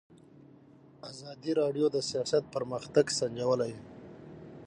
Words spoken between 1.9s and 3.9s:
د سیاست پرمختګ سنجولی.